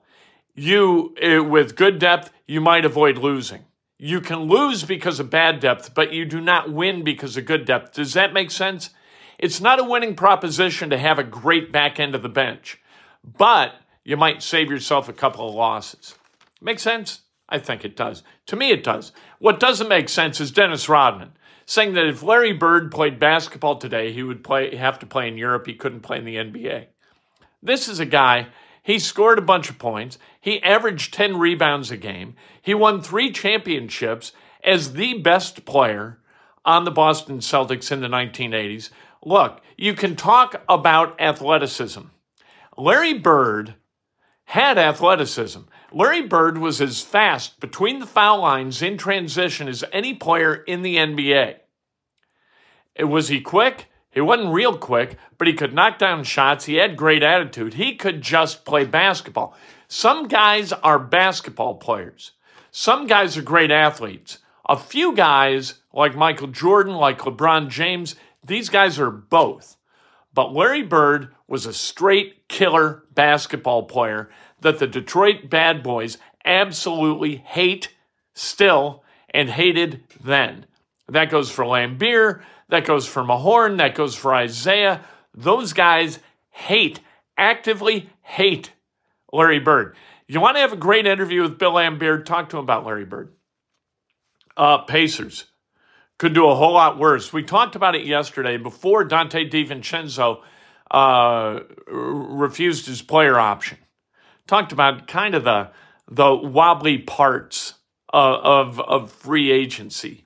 You, 0.54 1.14
eh, 1.20 1.38
with 1.38 1.76
good 1.76 1.98
depth, 1.98 2.30
you 2.46 2.60
might 2.60 2.84
avoid 2.84 3.18
losing. 3.18 3.64
You 4.04 4.20
can 4.20 4.48
lose 4.48 4.82
because 4.82 5.20
of 5.20 5.30
bad 5.30 5.60
depth, 5.60 5.94
but 5.94 6.12
you 6.12 6.24
do 6.24 6.40
not 6.40 6.72
win 6.72 7.04
because 7.04 7.36
of 7.36 7.44
good 7.44 7.64
depth. 7.64 7.92
Does 7.92 8.14
that 8.14 8.32
make 8.32 8.50
sense? 8.50 8.90
It's 9.38 9.60
not 9.60 9.78
a 9.78 9.84
winning 9.84 10.16
proposition 10.16 10.90
to 10.90 10.98
have 10.98 11.20
a 11.20 11.22
great 11.24 11.70
back 11.70 12.00
end 12.00 12.16
of 12.16 12.22
the 12.22 12.28
bench, 12.28 12.80
but 13.22 13.76
you 14.02 14.16
might 14.16 14.42
save 14.42 14.72
yourself 14.72 15.08
a 15.08 15.12
couple 15.12 15.48
of 15.48 15.54
losses. 15.54 16.16
Make 16.60 16.80
sense? 16.80 17.20
I 17.48 17.60
think 17.60 17.84
it 17.84 17.94
does. 17.94 18.24
To 18.46 18.56
me, 18.56 18.72
it 18.72 18.82
does. 18.82 19.12
What 19.38 19.60
doesn't 19.60 19.88
make 19.88 20.08
sense 20.08 20.40
is 20.40 20.50
Dennis 20.50 20.88
Rodman 20.88 21.34
saying 21.64 21.94
that 21.94 22.08
if 22.08 22.24
Larry 22.24 22.52
Bird 22.52 22.90
played 22.90 23.20
basketball 23.20 23.76
today, 23.76 24.10
he 24.12 24.24
would 24.24 24.42
play 24.42 24.74
have 24.74 24.98
to 24.98 25.06
play 25.06 25.28
in 25.28 25.38
Europe. 25.38 25.68
He 25.68 25.74
couldn't 25.74 26.00
play 26.00 26.18
in 26.18 26.24
the 26.24 26.38
NBA. 26.38 26.86
This 27.62 27.86
is 27.86 28.00
a 28.00 28.04
guy 28.04 28.48
he 28.82 28.98
scored 28.98 29.38
a 29.38 29.42
bunch 29.42 29.70
of 29.70 29.78
points. 29.78 30.18
He 30.40 30.62
averaged 30.62 31.14
10 31.14 31.38
rebounds 31.38 31.90
a 31.90 31.96
game. 31.96 32.34
He 32.60 32.74
won 32.74 33.00
three 33.00 33.30
championships 33.30 34.32
as 34.64 34.94
the 34.94 35.14
best 35.14 35.64
player 35.64 36.18
on 36.64 36.84
the 36.84 36.90
Boston 36.90 37.38
Celtics 37.38 37.92
in 37.92 38.00
the 38.00 38.08
1980s. 38.08 38.90
Look, 39.24 39.60
you 39.76 39.94
can 39.94 40.16
talk 40.16 40.62
about 40.68 41.20
athleticism. 41.20 42.02
Larry 42.76 43.14
Bird 43.14 43.74
had 44.46 44.78
athleticism. 44.78 45.60
Larry 45.92 46.22
Bird 46.22 46.58
was 46.58 46.80
as 46.80 47.02
fast 47.02 47.60
between 47.60 48.00
the 48.00 48.06
foul 48.06 48.40
lines 48.40 48.82
in 48.82 48.98
transition 48.98 49.68
as 49.68 49.84
any 49.92 50.14
player 50.14 50.54
in 50.54 50.82
the 50.82 50.96
NBA. 50.96 51.56
Was 53.00 53.28
he 53.28 53.40
quick? 53.40 53.86
He 54.12 54.20
wasn't 54.20 54.52
real 54.52 54.76
quick, 54.76 55.16
but 55.38 55.48
he 55.48 55.54
could 55.54 55.74
knock 55.74 55.98
down 55.98 56.22
shots. 56.24 56.66
He 56.66 56.74
had 56.74 56.96
great 56.96 57.22
attitude. 57.22 57.74
He 57.74 57.96
could 57.96 58.20
just 58.20 58.64
play 58.64 58.84
basketball. 58.84 59.56
Some 59.88 60.28
guys 60.28 60.72
are 60.72 60.98
basketball 60.98 61.76
players. 61.76 62.32
Some 62.70 63.06
guys 63.06 63.36
are 63.36 63.42
great 63.42 63.70
athletes. 63.70 64.38
A 64.68 64.76
few 64.76 65.14
guys, 65.14 65.80
like 65.92 66.14
Michael 66.14 66.48
Jordan, 66.48 66.94
like 66.94 67.20
LeBron 67.20 67.68
James, 67.68 68.14
these 68.44 68.68
guys 68.68 68.98
are 68.98 69.10
both. 69.10 69.76
But 70.34 70.54
Larry 70.54 70.82
Bird 70.82 71.28
was 71.46 71.66
a 71.66 71.72
straight 71.72 72.48
killer 72.48 73.04
basketball 73.14 73.84
player 73.84 74.30
that 74.60 74.78
the 74.78 74.86
Detroit 74.86 75.50
Bad 75.50 75.82
Boys 75.82 76.18
absolutely 76.44 77.36
hate 77.36 77.94
still 78.34 79.04
and 79.30 79.50
hated 79.50 80.04
then. 80.22 80.66
That 81.12 81.30
goes 81.30 81.50
for 81.50 81.64
Laimbeer. 81.64 82.42
That 82.68 82.84
goes 82.84 83.06
for 83.06 83.22
Mahorn. 83.22 83.78
That 83.78 83.94
goes 83.94 84.14
for 84.14 84.38
Isiah. 84.40 85.02
Those 85.34 85.72
guys 85.72 86.18
hate, 86.50 87.00
actively 87.36 88.10
hate 88.22 88.72
Larry 89.32 89.60
Bird. 89.60 89.96
You 90.26 90.40
want 90.40 90.56
to 90.56 90.60
have 90.60 90.72
a 90.72 90.76
great 90.76 91.06
interview 91.06 91.42
with 91.42 91.58
Bill 91.58 91.72
Laimbeer? 91.72 92.24
Talk 92.24 92.48
to 92.50 92.58
him 92.58 92.64
about 92.64 92.86
Larry 92.86 93.04
Bird. 93.04 93.32
Uh, 94.56 94.78
Pacers 94.78 95.46
could 96.18 96.34
do 96.34 96.48
a 96.48 96.54
whole 96.54 96.74
lot 96.74 96.98
worse. 96.98 97.32
We 97.32 97.42
talked 97.42 97.76
about 97.76 97.94
it 97.94 98.04
yesterday 98.04 98.56
before 98.56 99.06
Donte 99.06 99.50
DiVincenzo 99.50 100.40
uh, 100.90 101.60
refused 101.88 102.86
his 102.86 103.02
player 103.02 103.38
option. 103.38 103.78
Talked 104.46 104.72
about 104.72 105.06
kind 105.06 105.34
of 105.34 105.44
the 105.44 105.70
the 106.10 106.34
wobbly 106.34 106.98
parts 106.98 107.74
of, 108.12 108.78
of, 108.78 108.80
of 108.80 109.12
free 109.12 109.50
agency 109.50 110.21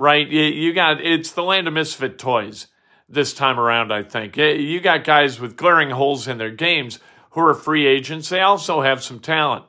right? 0.00 0.26
You, 0.28 0.72
got 0.72 1.04
it's 1.04 1.32
the 1.32 1.42
land 1.42 1.68
of 1.68 1.74
misfit 1.74 2.18
toys 2.18 2.68
this 3.06 3.34
time 3.34 3.60
around. 3.60 3.92
I 3.92 4.02
think 4.02 4.36
you 4.38 4.80
got 4.80 5.04
guys 5.04 5.38
with 5.38 5.58
glaring 5.58 5.90
holes 5.90 6.26
in 6.26 6.38
their 6.38 6.50
games 6.50 6.98
who 7.32 7.42
are 7.42 7.54
free 7.54 7.86
agents. 7.86 8.30
They 8.30 8.40
also 8.40 8.80
have 8.80 9.02
some 9.02 9.20
talent, 9.20 9.66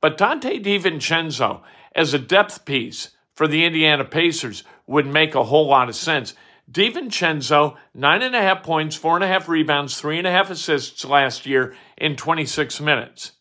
but 0.00 0.18
Donte 0.18 0.64
DiVincenzo 0.64 1.62
as 1.94 2.12
a 2.12 2.18
depth 2.18 2.64
piece 2.64 3.10
for 3.34 3.46
the 3.46 3.64
Indiana 3.64 4.04
Pacers 4.04 4.64
would 4.88 5.06
make 5.06 5.36
a 5.36 5.44
whole 5.44 5.68
lot 5.68 5.88
of 5.88 5.94
sense. 5.94 6.34
DiVincenzo, 6.70 7.76
nine 7.94 8.22
and 8.22 8.34
a 8.34 8.42
half 8.42 8.64
points, 8.64 8.96
four 8.96 9.14
and 9.14 9.24
a 9.24 9.28
half 9.28 9.48
rebounds, 9.48 9.98
three 9.98 10.18
and 10.18 10.26
a 10.26 10.32
half 10.32 10.50
assists 10.50 11.04
last 11.04 11.46
year 11.46 11.74
in 11.96 12.16
26 12.16 12.80
minutes. 12.80 13.32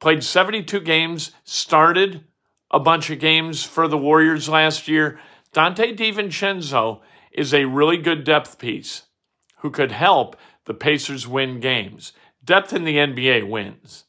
Played 0.00 0.24
72 0.24 0.80
games, 0.80 1.30
started 1.44 2.24
a 2.72 2.80
bunch 2.80 3.08
of 3.10 3.20
games 3.20 3.64
for 3.64 3.86
the 3.86 3.98
Warriors 3.98 4.48
last 4.48 4.88
year. 4.88 5.20
Donte 5.54 5.96
DiVincenzo 5.96 7.00
is 7.32 7.52
a 7.52 7.64
really 7.64 7.96
good 7.96 8.24
depth 8.24 8.58
piece 8.58 9.02
who 9.58 9.70
could 9.70 9.92
help 9.92 10.36
the 10.64 10.74
Pacers 10.74 11.26
win 11.26 11.60
games. 11.60 12.12
Depth 12.44 12.72
in 12.72 12.84
the 12.84 12.96
NBA 12.96 13.48
wins. 13.48 14.04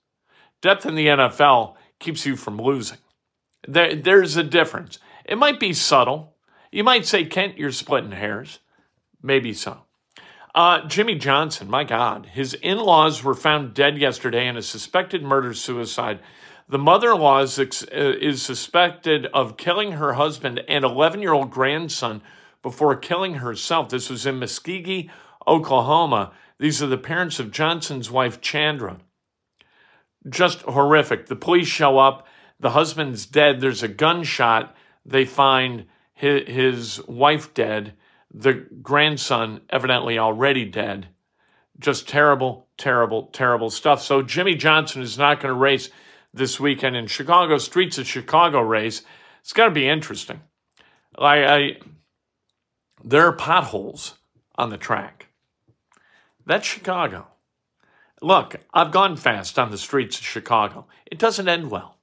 Depth 0.62 0.86
in 0.86 0.96
the 0.96 1.08
NFL 1.08 1.76
keeps 2.00 2.26
you 2.26 2.36
from 2.36 2.58
losing. 2.58 3.00
There, 3.68 3.96
there's 3.96 4.38
a 4.38 4.44
difference. 4.44 5.00
It 5.26 5.38
might 5.38 5.60
be 5.60 5.74
subtle. 5.74 6.36
You 6.72 6.84
might 6.84 7.06
say, 7.06 7.26
Kent, 7.26 7.58
you're 7.58 7.72
splitting 7.72 8.12
hairs. 8.12 8.60
Maybe 9.22 9.54
so. 9.54 9.82
Uh, 10.54 10.86
Jimmie 10.88 11.16
Johnson, 11.16 11.70
my 11.70 11.84
God, 11.84 12.28
his 12.28 12.54
in 12.56 12.78
laws 12.78 13.24
were 13.24 13.34
found 13.34 13.74
dead 13.74 13.98
yesterday 13.98 14.48
in 14.48 14.58
a 14.58 14.62
suspected 14.62 15.24
murder 15.24 15.54
suicide. 15.54 16.20
The 16.72 16.80
mother 16.80 17.12
in 17.12 17.20
law 17.20 17.40
is, 17.42 17.60
uh, 17.60 17.66
is 17.92 18.42
suspected 18.42 19.26
of 19.34 19.58
killing 19.58 19.92
her 19.92 20.14
husband 20.14 20.64
and 20.70 20.86
11 20.86 21.22
year 21.22 21.34
old 21.34 21.52
grandson 21.52 22.22
before 22.62 22.96
killing 22.96 23.36
herself. 23.36 23.90
This 23.90 24.10
was 24.10 24.26
in 24.26 24.40
Muskogee, 24.40 25.10
Oklahoma. 25.46 26.32
These 26.60 26.82
are 26.82 26.88
the 26.88 26.98
parents 26.98 27.42
of 27.42 27.52
Johnson's 27.52 28.10
wife, 28.10 28.40
Chandra. 28.40 29.00
Just 30.30 30.62
horrific. 30.62 31.26
The 31.26 31.36
police 31.36 31.68
show 31.68 31.98
up. 31.98 32.26
The 32.58 32.70
husband's 32.70 33.26
dead. 33.26 33.60
There's 33.60 33.84
a 33.84 33.90
gunshot. 33.90 34.74
They 35.06 35.26
find 35.26 35.88
his 36.14 37.06
wife 37.06 37.54
dead 37.54 37.96
the 38.34 38.54
grandson 38.82 39.60
evidently 39.70 40.18
already 40.18 40.64
dead. 40.64 41.10
Just 41.80 42.08
terrible, 42.08 42.70
terrible, 42.78 43.24
terrible 43.34 43.70
stuff. 43.70 44.02
So 44.02 44.22
Jimmie 44.22 44.56
Johnson 44.56 45.02
is 45.02 45.18
not 45.18 45.42
going 45.42 45.54
to 45.54 45.60
race 45.60 45.90
this 46.34 46.60
weekend 46.60 46.96
in 46.96 47.08
Chicago. 47.08 47.58
Streets 47.58 47.98
of 47.98 48.08
Chicago 48.08 48.62
race. 48.62 49.04
It's 49.42 49.54
got 49.54 49.66
to 49.66 49.72
be 49.72 49.88
interesting. 49.88 50.42
I, 51.18 51.46
I, 51.46 51.78
there 53.04 53.28
are 53.28 53.34
potholes 53.34 54.16
on 54.56 54.70
the 54.70 54.78
track. 54.78 55.28
That's 56.46 56.68
Chicago. 56.68 57.28
Look, 58.22 58.56
I've 58.74 58.92
gone 58.92 59.18
fast 59.18 59.58
on 59.58 59.72
the 59.72 59.78
streets 59.78 60.20
of 60.20 60.26
Chicago. 60.26 60.88
It 61.06 61.18
doesn't 61.18 61.48
end 61.48 61.72
well. 61.72 61.98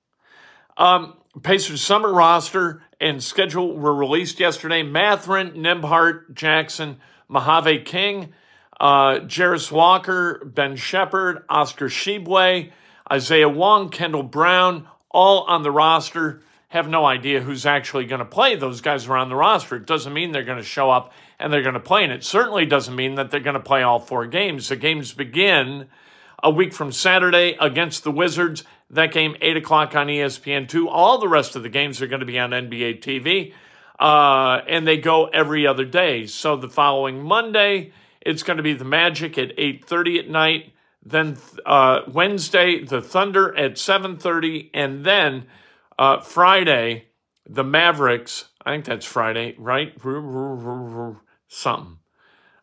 Um, 0.77 1.15
Pacers 1.43 1.83
summer 1.83 2.13
roster 2.13 2.83
and 3.01 3.23
schedule 3.23 3.77
were 3.77 3.95
released 3.95 4.41
yesterday. 4.41 4.83
Mathurin, 4.83 5.53
Nembhard, 5.53 6.35
Jackson, 6.35 6.99
Mojave 7.29 7.83
King, 7.83 8.33
uh, 8.81 9.21
Jarace 9.21 9.71
Walker, 9.71 10.43
Ben 10.45 10.77
Sheppard, 10.77 11.45
Oscar 11.49 11.89
Tshiebwe, 11.89 12.73
Isaiah 13.11 13.49
Wong, 13.49 13.89
Kendall 13.91 14.23
Brown, 14.23 14.87
all 15.11 15.45
on 15.45 15.63
the 15.63 15.71
roster. 15.71 16.43
Have 16.69 16.89
no 16.89 17.07
idea 17.07 17.41
who's 17.41 17.65
actually 17.65 18.05
going 18.05 18.19
to 18.19 18.27
play. 18.27 18.55
Those 18.55 18.83
guys 18.83 19.07
are 19.07 19.17
on 19.17 19.31
the 19.31 19.37
roster. 19.37 19.77
It 19.77 19.87
doesn't 19.87 20.13
mean 20.13 20.33
they're 20.33 20.45
going 20.45 20.59
to 20.59 20.65
show 20.65 20.91
up 20.91 21.13
and 21.39 21.51
they're 21.51 21.63
going 21.63 21.75
to 21.75 21.81
play. 21.81 22.05
And 22.05 22.13
it 22.13 22.25
certainly 22.25 22.67
doesn't 22.67 22.95
mean 22.95 23.15
that 23.15 23.31
they're 23.31 23.41
going 23.41 23.55
to 23.55 23.61
play 23.61 23.83
all 23.83 23.99
four 23.99 24.27
games. 24.27 24.69
The 24.69 24.77
games 24.77 25.15
begin 25.15 25.87
a 26.43 26.51
week 26.51 26.75
from 26.75 26.93
Saturday 26.93 27.57
against 27.59 28.05
the 28.05 28.11
Wizards. 28.11 28.65
That 28.91 29.13
game, 29.13 29.37
8 29.41 29.57
o'clock 29.57 29.97
on 29.97 30.09
ESPN2. 30.09 30.87
All 30.89 31.19
the 31.19 31.29
rest 31.29 31.57
of 31.57 31.63
the 31.63 31.69
games 31.71 32.03
are 32.03 32.07
going 32.07 32.21
to 32.21 32.27
be 32.27 32.39
on 32.39 32.51
NBA 32.51 33.01
TV. 33.01 33.55
Uh, 33.99 34.61
and 34.69 34.87
they 34.87 34.99
go 34.99 35.27
every 35.27 35.67
other 35.67 35.85
day. 35.85 36.27
So 36.27 36.57
the 36.57 36.69
following 36.69 37.23
Monday, 37.23 37.93
it's 38.21 38.43
going 38.43 38.59
to 38.59 38.63
be 38.63 38.75
the 38.75 38.85
Magic 38.85 39.39
at 39.39 39.57
8.30 39.57 40.19
at 40.21 40.29
night. 40.29 40.73
Then 41.09 41.39
uh, 41.65 42.01
Wednesday, 42.07 42.85
the 42.85 43.01
Thunder 43.01 43.57
at 43.57 43.75
7.30. 43.75 44.71
And 44.75 45.05
then 45.05 45.47
uh, 45.99 46.21
Friday, 46.21 47.07
the 47.49 47.65
Mavericks. 47.65 48.45
I 48.65 48.73
think 48.73 48.85
that's 48.85 49.07
Friday, 49.07 49.55
right? 49.59 49.95
Something. 51.49 51.99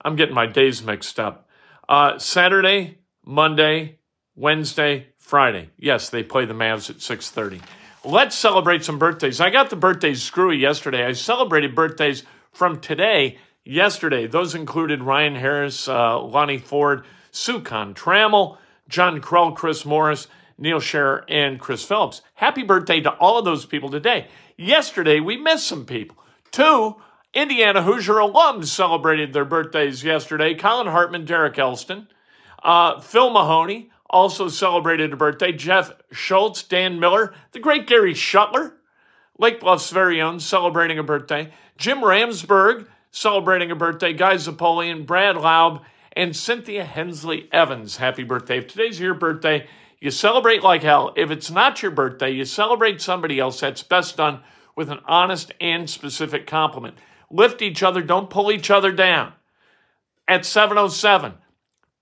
I'm 0.03 0.15
getting 0.15 0.35
my 0.35 0.45
days 0.45 0.83
mixed 0.83 1.19
up. 1.19 1.49
Uh, 1.89 2.19
Saturday, 2.19 2.99
Monday, 3.25 3.97
Wednesday, 4.35 5.07
Friday. 5.17 5.69
Yes, 5.77 6.09
they 6.09 6.21
play 6.21 6.45
the 6.45 6.53
Mavs 6.53 6.89
at 6.89 6.97
6:30. 6.97 7.61
Let's 8.03 8.35
celebrate 8.35 8.83
some 8.83 8.99
birthdays. 8.99 9.41
I 9.41 9.49
got 9.49 9.71
the 9.71 9.75
birthdays 9.75 10.21
screwy 10.21 10.57
yesterday. 10.57 11.03
I 11.03 11.13
celebrated 11.13 11.73
birthdays 11.73 12.23
from 12.51 12.79
today, 12.79 13.39
yesterday. 13.63 14.27
Those 14.27 14.53
included 14.53 15.01
Ryan 15.01 15.35
Harris, 15.35 15.87
uh, 15.87 16.19
Lonnie 16.21 16.59
Ford, 16.59 17.05
Sukan 17.35 17.93
Trammell, 17.93 18.57
John 18.87 19.19
Krell, 19.19 19.53
Chris 19.53 19.85
Morris, 19.85 20.27
Neil 20.57 20.79
Scherer, 20.79 21.25
and 21.27 21.59
Chris 21.59 21.83
Phillips. 21.83 22.21
Happy 22.35 22.63
birthday 22.63 23.01
to 23.01 23.11
all 23.11 23.37
of 23.37 23.45
those 23.45 23.65
people 23.65 23.89
today. 23.89 24.27
Yesterday, 24.57 25.19
we 25.19 25.35
missed 25.35 25.67
some 25.67 25.85
people. 25.85 26.17
Two 26.51 26.95
Indiana 27.33 27.83
Hoosier 27.83 28.13
alums 28.13 28.67
celebrated 28.67 29.33
their 29.33 29.43
birthdays 29.43 30.01
yesterday 30.03 30.55
Colin 30.55 30.87
Hartman, 30.87 31.25
Derek 31.25 31.59
Elston. 31.59 32.07
Uh, 32.63 33.01
Phil 33.01 33.29
Mahoney 33.29 33.91
also 34.09 34.47
celebrated 34.47 35.11
a 35.11 35.17
birthday. 35.17 35.51
Jeff 35.51 35.91
Schultz, 36.13 36.63
Dan 36.63 37.01
Miller, 37.01 37.33
the 37.51 37.59
great 37.59 37.85
Gary 37.85 38.13
Shuttler, 38.13 38.71
Lake 39.37 39.59
Bluff's 39.59 39.89
very 39.89 40.21
own, 40.21 40.39
celebrating 40.39 40.97
a 40.97 41.03
birthday. 41.03 41.51
Jim 41.77 41.97
Ramsburg 41.97 42.87
celebrating 43.11 43.71
a 43.71 43.75
birthday. 43.75 44.13
Guy 44.13 44.35
Zapolian, 44.35 45.05
Brad 45.05 45.35
Laub, 45.35 45.83
and 46.15 46.35
Cynthia 46.35 46.85
Hensley 46.85 47.49
Evans. 47.51 47.97
Happy 47.97 48.23
birthday. 48.23 48.59
If 48.59 48.67
today's 48.67 48.99
your 48.99 49.13
birthday, 49.13 49.67
you 49.99 50.11
celebrate 50.11 50.63
like 50.63 50.83
hell. 50.83 51.13
If 51.17 51.31
it's 51.31 51.51
not 51.51 51.81
your 51.81 51.91
birthday, 51.91 52.31
you 52.31 52.45
celebrate 52.45 53.01
somebody 53.01 53.39
else. 53.39 53.59
That's 53.59 53.83
best 53.83 54.17
done 54.17 54.41
with 54.75 54.89
an 54.89 54.99
honest 55.05 55.51
and 55.59 55.89
specific 55.89 56.47
compliment. 56.47 56.97
Lift 57.31 57.61
each 57.61 57.81
other, 57.81 58.01
don't 58.01 58.29
pull 58.29 58.51
each 58.51 58.69
other 58.69 58.91
down. 58.91 59.33
At 60.27 60.45
707, 60.45 61.33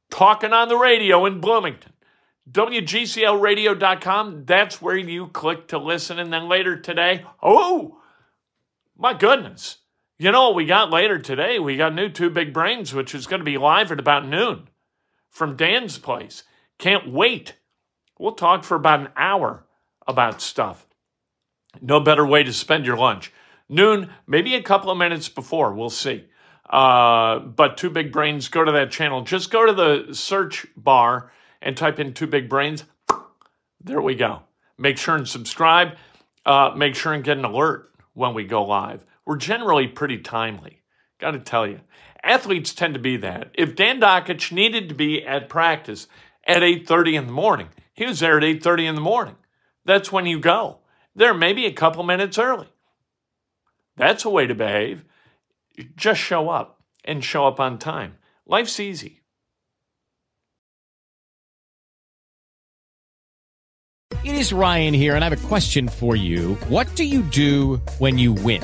talking 0.10 0.54
on 0.54 0.70
the 0.70 0.78
radio 0.78 1.26
in 1.26 1.40
Bloomington. 1.40 1.94
WGCLradio.com, 2.52 4.46
that's 4.46 4.82
where 4.82 4.98
you 4.98 5.28
click 5.28 5.70
to 5.70 5.78
listen. 5.78 6.20
And 6.20 6.32
then 6.32 6.50
later 6.50 6.78
today, 6.78 7.26
oh, 7.42 8.02
my 8.98 9.14
goodness. 9.14 9.78
You 10.20 10.32
know 10.32 10.44
what 10.44 10.56
we 10.56 10.66
got 10.66 10.92
later 10.92 11.18
today? 11.18 11.58
We 11.58 11.76
got 11.76 11.96
new 11.96 12.08
Two 12.08 12.30
Big 12.30 12.54
Brains, 12.54 12.94
which 12.94 13.16
is 13.16 13.26
going 13.26 13.40
to 13.40 13.46
be 13.46 13.58
live 13.58 13.92
at 13.92 14.00
about 14.00 14.28
noon 14.28 14.68
from 15.30 15.56
Dan's 15.56 15.98
place. 15.98 16.44
Can't 16.78 17.12
wait. 17.12 17.56
We'll 18.20 18.34
talk 18.34 18.64
for 18.64 18.76
about 18.76 19.00
an 19.00 19.10
hour 19.18 19.66
about 20.08 20.40
stuff. 20.40 20.86
No 21.82 22.00
better 22.00 22.26
way 22.26 22.44
to 22.44 22.54
spend 22.54 22.86
your 22.86 22.98
lunch. 22.98 23.34
Noon, 23.68 24.12
maybe 24.28 24.54
a 24.54 24.62
couple 24.62 24.92
of 24.92 25.00
minutes 25.00 25.30
before. 25.30 25.74
We'll 25.74 25.90
see. 25.90 26.26
Uh, 26.70 27.40
but 27.40 27.78
Two 27.78 27.90
Big 27.90 28.12
Brains, 28.12 28.50
go 28.50 28.64
to 28.64 28.72
that 28.74 28.92
channel. 28.92 29.24
Just 29.24 29.50
go 29.50 29.66
to 29.66 29.74
the 29.74 30.14
search 30.14 30.68
bar 30.78 31.32
and 31.60 31.76
type 31.76 32.00
in 32.00 32.14
Two 32.14 32.28
Big 32.28 32.50
Brains. 32.50 32.84
There 33.84 34.02
we 34.02 34.14
go. 34.14 34.44
Make 34.78 35.00
sure 35.00 35.16
and 35.16 35.28
subscribe. 35.28 35.98
Uh, 36.46 36.72
make 36.76 36.94
sure 36.94 37.14
and 37.14 37.24
get 37.24 37.40
an 37.40 37.46
alert 37.46 37.90
when 38.14 38.36
we 38.36 38.44
go 38.44 38.64
live. 38.64 39.04
We're 39.26 39.38
generally 39.38 39.88
pretty 39.88 40.20
timely. 40.20 40.82
Got 41.20 41.32
to 41.32 41.40
tell 41.40 41.66
you, 41.66 41.80
athletes 42.24 42.74
tend 42.74 42.94
to 42.96 43.00
be 43.00 43.18
that. 43.18 43.52
If 43.54 43.76
Dan 43.76 44.02
Dakich 44.02 44.52
needed 44.52 44.90
to 44.90 44.96
be 44.96 45.26
at 45.26 45.50
practice 45.50 46.08
at 46.46 46.64
8:30 46.64 47.18
in 47.18 47.28
the 47.28 47.34
morning, 47.34 47.70
he 47.94 48.06
was 48.06 48.20
there 48.20 48.38
at 48.38 48.44
8:30 48.44 48.88
in 48.88 48.96
the 48.96 49.02
morning. 49.02 49.36
That's 49.86 50.12
when 50.12 50.26
you 50.26 50.40
go. 50.40 50.80
There 51.16 51.34
maybe 51.34 51.66
a 51.66 51.74
couple 51.74 52.04
minutes 52.04 52.38
early. 52.38 52.68
That's 53.96 54.26
a 54.26 54.30
way 54.30 54.48
to 54.48 54.56
behave. 54.56 55.06
Just 55.96 56.20
show 56.20 56.50
up 56.50 56.82
and 57.06 57.24
show 57.24 57.48
up 57.48 57.60
on 57.60 57.78
time. 57.78 58.16
Life's 58.46 58.80
easy. 58.80 59.22
It 64.24 64.36
is 64.36 64.54
Ryan 64.54 64.94
here, 64.94 65.16
and 65.16 65.24
I 65.24 65.30
have 65.30 65.44
a 65.44 65.48
question 65.48 65.90
for 65.90 66.16
you. 66.16 66.56
What 66.70 66.96
do 66.96 67.04
you 67.04 67.22
do 67.24 67.82
when 68.00 68.18
you 68.18 68.32
win? 68.32 68.64